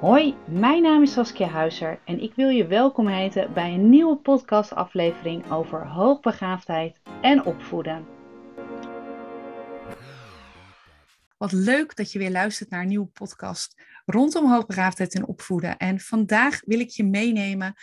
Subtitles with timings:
[0.00, 4.16] Hoi, mijn naam is Saskia Huizer en ik wil je welkom heten bij een nieuwe
[4.16, 8.06] podcastaflevering over hoogbegaafdheid en opvoeden.
[11.36, 15.76] Wat leuk dat je weer luistert naar een nieuwe podcast rondom hoogbegaafdheid en opvoeden.
[15.76, 17.74] En vandaag wil ik je meenemen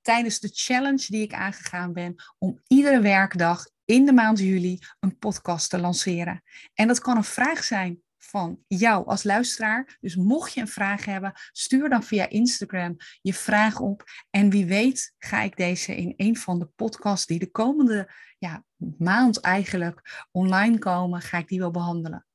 [0.00, 5.18] tijdens de challenge die ik aangegaan ben om iedere werkdag in de maand juli een
[5.18, 6.42] podcast te lanceren.
[6.74, 9.98] En dat kan een vraag zijn van jou als luisteraar.
[10.00, 14.04] Dus mocht je een vraag hebben, stuur dan via Instagram je vraag op.
[14.30, 18.64] En wie weet ga ik deze in een van de podcasts die de komende ja,
[18.98, 22.26] maand eigenlijk online komen, ga ik die wel behandelen.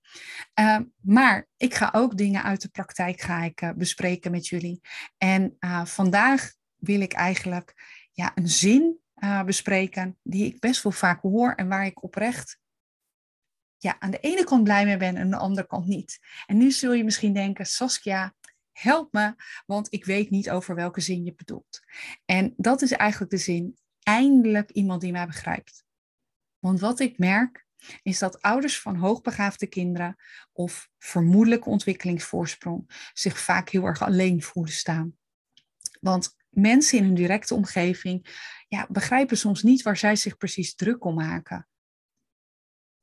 [0.60, 4.82] Uh, maar ik ga ook dingen uit de praktijk ga ik, uh, bespreken met jullie.
[5.18, 7.74] En uh, vandaag wil ik eigenlijk
[8.12, 9.00] ja, een zin
[9.46, 12.60] bespreken die ik best wel vaak hoor en waar ik oprecht
[13.86, 16.20] ja, aan de ene kant blij mee ben en aan de andere kant niet.
[16.46, 18.34] En nu zul je misschien denken, Saskia,
[18.72, 21.80] help me, want ik weet niet over welke zin je bedoelt.
[22.26, 25.86] En dat is eigenlijk de zin, eindelijk iemand die mij begrijpt.
[26.60, 27.66] Want wat ik merk,
[28.04, 30.16] is dat ouders van hoogbegaafde kinderen
[30.52, 35.18] of vermoedelijke ontwikkelingsvoorsprong zich vaak heel erg alleen voelen staan.
[36.00, 38.28] Want mensen in hun directe omgeving
[38.68, 41.68] ja, begrijpen soms niet waar zij zich precies druk om maken.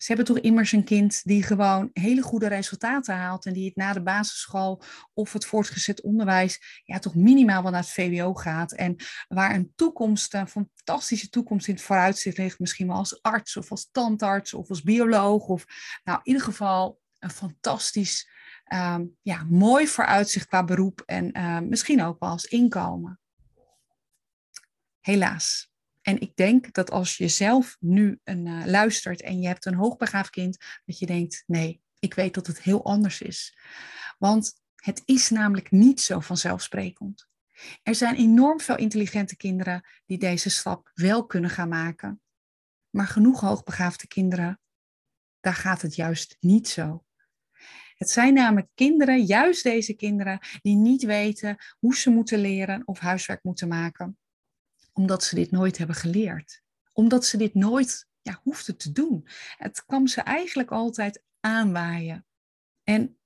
[0.02, 3.76] Ze hebben toch immers een kind die gewoon hele goede resultaten haalt en die het
[3.76, 4.82] na de basisschool
[5.14, 8.72] of het voortgezet onderwijs ja, toch minimaal wel naar het VWO gaat.
[8.72, 8.96] En
[9.28, 13.70] waar een toekomst, een fantastische toekomst in het vooruitzicht ligt, misschien wel als arts of
[13.70, 15.46] als tandarts of als bioloog.
[15.46, 15.64] Of
[16.04, 18.30] nou, in ieder geval een fantastisch,
[18.74, 23.20] um, ja, mooi vooruitzicht qua beroep en uh, misschien ook wel als inkomen.
[25.00, 25.71] Helaas.
[26.02, 30.30] En ik denk dat als je zelf nu uh, luistert en je hebt een hoogbegaafd
[30.30, 33.58] kind, dat je denkt, nee, ik weet dat het heel anders is.
[34.18, 37.28] Want het is namelijk niet zo vanzelfsprekend.
[37.82, 42.20] Er zijn enorm veel intelligente kinderen die deze stap wel kunnen gaan maken.
[42.90, 44.60] Maar genoeg hoogbegaafde kinderen,
[45.40, 47.04] daar gaat het juist niet zo.
[47.94, 52.98] Het zijn namelijk kinderen, juist deze kinderen, die niet weten hoe ze moeten leren of
[52.98, 54.16] huiswerk moeten maken
[54.92, 56.62] omdat ze dit nooit hebben geleerd.
[56.92, 59.26] Omdat ze dit nooit ja, hoefden te doen.
[59.56, 62.26] Het kwam ze eigenlijk altijd aanwaaien.
[62.82, 63.18] En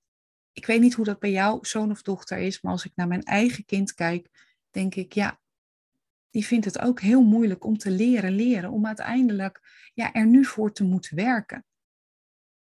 [0.51, 3.07] ik weet niet hoe dat bij jouw zoon of dochter is, maar als ik naar
[3.07, 4.29] mijn eigen kind kijk,
[4.71, 5.39] denk ik, ja,
[6.29, 10.45] die vindt het ook heel moeilijk om te leren leren, om uiteindelijk ja, er nu
[10.45, 11.65] voor te moeten werken.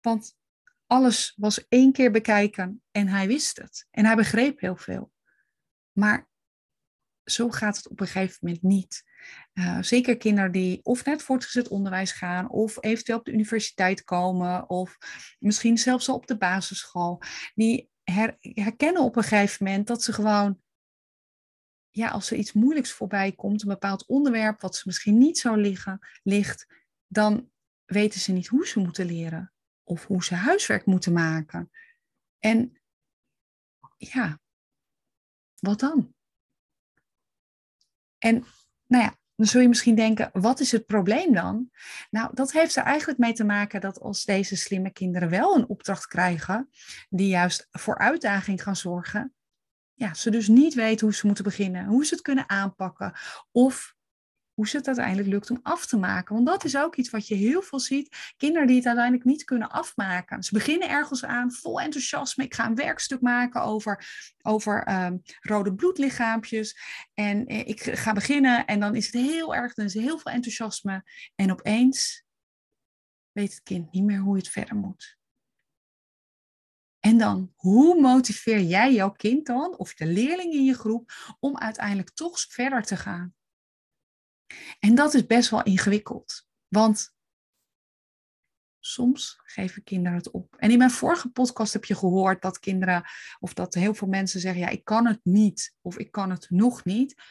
[0.00, 0.36] Want
[0.86, 3.86] alles was één keer bekijken en hij wist het.
[3.90, 5.12] En hij begreep heel veel.
[5.92, 6.28] Maar
[7.30, 9.04] zo gaat het op een gegeven moment niet.
[9.54, 14.70] Uh, zeker kinderen die of net voortgezet onderwijs gaan, of eventueel op de universiteit komen,
[14.70, 14.98] of
[15.38, 17.22] misschien zelfs al op de basisschool,
[17.54, 17.90] die
[18.40, 20.60] herkennen op een gegeven moment dat ze gewoon,
[21.90, 25.54] ja, als er iets moeilijks voorbij komt, een bepaald onderwerp wat ze misschien niet zo
[25.54, 26.66] liggen, ligt,
[27.06, 27.50] dan
[27.84, 31.70] weten ze niet hoe ze moeten leren of hoe ze huiswerk moeten maken.
[32.38, 32.80] En
[33.96, 34.40] ja,
[35.58, 36.15] wat dan?
[38.26, 38.44] En
[38.86, 41.70] nou ja, dan zul je misschien denken, wat is het probleem dan?
[42.10, 45.68] Nou, dat heeft er eigenlijk mee te maken dat als deze slimme kinderen wel een
[45.68, 46.68] opdracht krijgen,
[47.08, 49.34] die juist voor uitdaging gaan zorgen,
[49.94, 53.12] ja, ze dus niet weten hoe ze moeten beginnen, hoe ze het kunnen aanpakken,
[53.52, 53.95] of
[54.56, 56.34] hoe ze het uiteindelijk lukt om af te maken.
[56.34, 58.16] Want dat is ook iets wat je heel veel ziet.
[58.36, 60.42] Kinderen die het uiteindelijk niet kunnen afmaken.
[60.42, 62.44] Ze beginnen ergens aan, vol enthousiasme.
[62.44, 64.06] Ik ga een werkstuk maken over,
[64.42, 66.78] over um, rode bloedlichaampjes.
[67.14, 70.32] En eh, ik ga beginnen en dan is het heel erg, dan is heel veel
[70.32, 71.04] enthousiasme.
[71.34, 72.24] En opeens
[73.32, 75.16] weet het kind niet meer hoe het verder moet.
[77.00, 81.58] En dan, hoe motiveer jij jouw kind dan, of de leerling in je groep, om
[81.58, 83.35] uiteindelijk toch verder te gaan?
[84.78, 87.14] En dat is best wel ingewikkeld, want
[88.86, 90.56] soms geven kinderen het op.
[90.56, 93.04] En in mijn vorige podcast heb je gehoord dat kinderen,
[93.38, 96.50] of dat heel veel mensen zeggen, ja, ik kan het niet, of ik kan het
[96.50, 97.22] nog niet.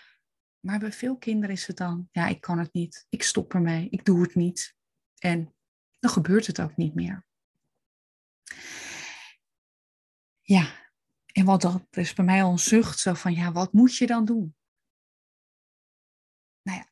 [0.59, 3.89] Maar bij veel kinderen is het dan, ja, ik kan het niet, ik stop ermee,
[3.89, 4.75] ik doe het niet.
[5.17, 5.55] En
[5.99, 7.25] dan gebeurt het ook niet meer.
[10.41, 10.91] Ja,
[11.25, 14.07] en wat dat is bij mij al een zucht, zo van, ja, wat moet je
[14.07, 14.55] dan doen?
[16.61, 16.89] Nou ja,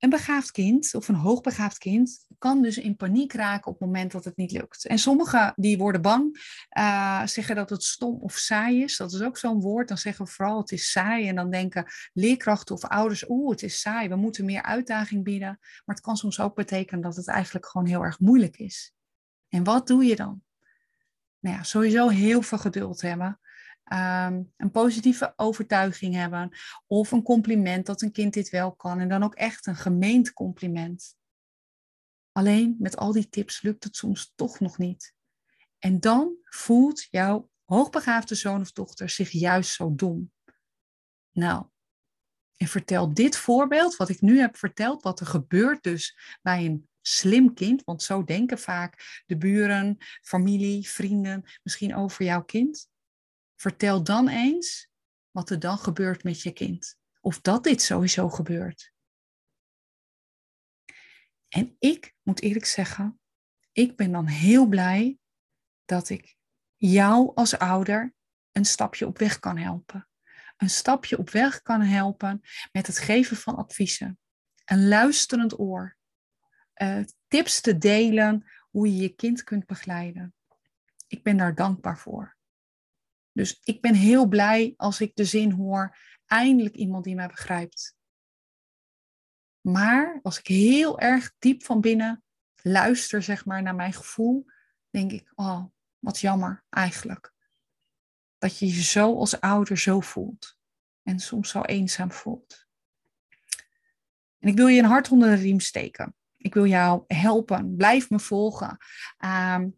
[0.00, 4.12] een begaafd kind of een hoogbegaafd kind kan dus in paniek raken op het moment
[4.12, 4.86] dat het niet lukt.
[4.86, 6.36] En sommigen die worden bang,
[6.78, 8.96] uh, zeggen dat het stom of saai is.
[8.96, 9.88] Dat is ook zo'n woord.
[9.88, 11.28] Dan zeggen we vooral het is saai.
[11.28, 14.08] En dan denken leerkrachten of ouders, oeh, het is saai.
[14.08, 15.58] We moeten meer uitdaging bieden.
[15.58, 18.94] Maar het kan soms ook betekenen dat het eigenlijk gewoon heel erg moeilijk is.
[19.48, 20.42] En wat doe je dan?
[21.38, 23.40] Nou ja, sowieso heel veel geduld hebben.
[23.90, 26.50] Ehm, een positieve overtuiging hebben
[26.86, 30.32] of een compliment dat een kind dit wel kan en dan ook echt een gemeend
[30.32, 31.16] compliment.
[32.32, 35.14] Alleen met al die tips lukt het soms toch nog niet.
[35.78, 40.32] En dan voelt jouw hoogbegaafde zoon of dochter zich juist zo dom.
[41.32, 41.66] Nou,
[42.56, 46.88] en vertel dit voorbeeld, wat ik nu heb verteld, wat er gebeurt dus bij een
[47.00, 52.88] slim kind, want zo denken vaak de buren, familie, vrienden misschien over jouw kind.
[53.60, 54.88] Vertel dan eens
[55.30, 56.98] wat er dan gebeurt met je kind.
[57.20, 58.92] Of dat dit sowieso gebeurt.
[61.48, 63.20] En ik moet eerlijk zeggen,
[63.72, 65.18] ik ben dan heel blij
[65.84, 66.36] dat ik
[66.76, 68.14] jou als ouder
[68.52, 70.08] een stapje op weg kan helpen.
[70.56, 72.40] Een stapje op weg kan helpen
[72.72, 74.18] met het geven van adviezen.
[74.64, 75.96] Een luisterend oor.
[76.74, 80.34] Uh, tips te delen hoe je je kind kunt begeleiden.
[81.06, 82.38] Ik ben daar dankbaar voor.
[83.32, 85.96] Dus ik ben heel blij als ik de zin hoor,
[86.26, 87.96] eindelijk iemand die mij begrijpt.
[89.60, 92.24] Maar als ik heel erg diep van binnen
[92.62, 94.46] luister, zeg maar, naar mijn gevoel,
[94.90, 95.64] denk ik, oh,
[95.98, 97.32] wat jammer eigenlijk.
[98.38, 100.58] Dat je je zo als ouder zo voelt.
[101.02, 102.66] En soms zo eenzaam voelt.
[104.38, 106.14] En ik wil je een hart onder de riem steken.
[106.36, 107.76] Ik wil jou helpen.
[107.76, 108.76] Blijf me volgen.
[109.18, 109.68] Ehm,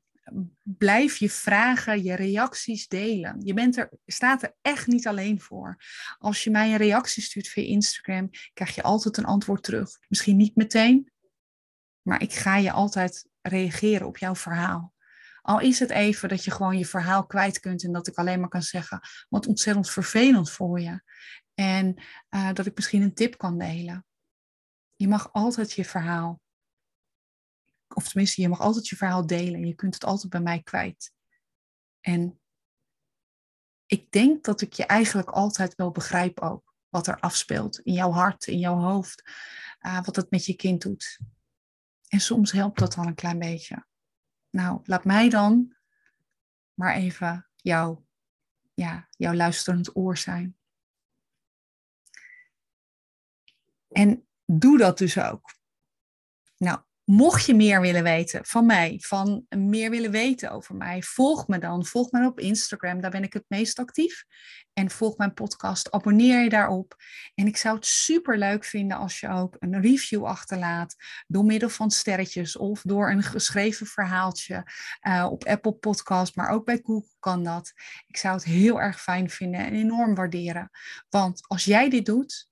[0.62, 3.40] blijf je vragen, je reacties delen.
[3.44, 5.76] Je bent er, staat er echt niet alleen voor.
[6.19, 9.99] Als je mij een reactie stuurt via Instagram, krijg je altijd een antwoord terug.
[10.08, 11.12] Misschien niet meteen,
[12.02, 14.93] maar ik ga je altijd reageren op jouw verhaal.
[15.43, 18.40] Al is het even dat je gewoon je verhaal kwijt kunt en dat ik alleen
[18.40, 21.02] maar kan zeggen, wat ontzettend vervelend voor je.
[21.55, 24.06] En uh, dat ik misschien een tip kan delen.
[24.96, 26.40] Je mag altijd je verhaal
[27.96, 30.62] of tenminste, je mag altijd je verhaal delen en je kunt het altijd bij mij
[30.62, 31.12] kwijt.
[32.00, 32.40] En
[33.86, 38.10] ik denk dat ik je eigenlijk altijd wel begrijp ook wat er afspeelt in jouw
[38.10, 39.30] hart, in jouw hoofd,
[39.80, 41.18] uh, wat het met je kind doet.
[42.08, 43.86] En soms helpt dat dan een klein beetje.
[44.50, 45.76] Nou, laat mij dan
[46.74, 48.04] maar even jou,
[48.74, 50.56] ja, jouw luisterend oor zijn.
[53.88, 55.54] En doe dat dus ook.
[56.56, 61.48] Nou, Mocht je meer willen weten van mij, van meer willen weten over mij, volg
[61.48, 61.86] me dan.
[61.86, 64.24] Volg me op Instagram, daar ben ik het meest actief.
[64.72, 66.96] En volg mijn podcast, abonneer je daarop.
[67.34, 70.94] En ik zou het super leuk vinden als je ook een review achterlaat
[71.26, 74.72] door middel van sterretjes of door een geschreven verhaaltje
[75.08, 77.72] uh, op Apple Podcast, maar ook bij Google kan dat.
[78.06, 80.70] Ik zou het heel erg fijn vinden en enorm waarderen.
[81.08, 82.50] Want als jij dit doet,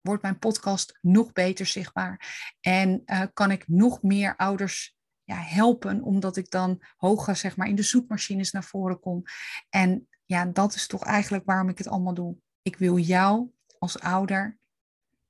[0.00, 2.54] wordt mijn podcast nog beter zichtbaar.
[2.60, 7.68] En uh, kan ik nog meer ouders ja, helpen, omdat ik dan hoger zeg maar,
[7.68, 9.22] in de zoekmachines naar voren kom.
[9.68, 12.36] En ja, dat is toch eigenlijk waarom ik het allemaal doe.
[12.62, 14.58] Ik wil jou als ouder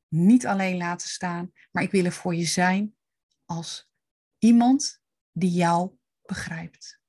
[0.09, 2.95] niet alleen laten staan, maar ik wil er voor je zijn
[3.45, 3.91] als
[4.39, 5.01] iemand
[5.33, 5.91] die jou
[6.23, 7.00] begrijpt.